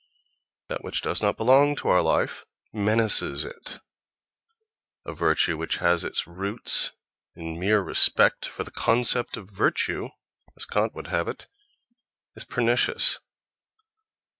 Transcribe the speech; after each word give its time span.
That 0.67 0.83
which 0.83 1.03
does 1.03 1.21
not 1.21 1.37
belong 1.37 1.75
to 1.75 1.87
our 1.89 2.01
life 2.01 2.43
menaces 2.73 3.45
it; 3.45 3.77
a 5.05 5.13
virtue 5.13 5.57
which 5.57 5.77
has 5.77 6.03
its 6.03 6.25
roots 6.25 6.91
in 7.35 7.59
mere 7.59 7.81
respect 7.81 8.47
for 8.47 8.63
the 8.63 8.71
concept 8.71 9.37
of 9.37 9.51
"virtue," 9.51 10.09
as 10.57 10.65
Kant 10.65 10.95
would 10.95 11.09
have 11.09 11.27
it, 11.27 11.45
is 12.35 12.43
pernicious. 12.45 13.19